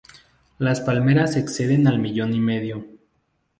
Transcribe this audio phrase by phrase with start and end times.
[0.57, 2.87] Las palmeras exceden al millón y medio.